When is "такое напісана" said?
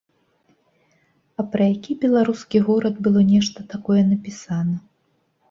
3.75-4.75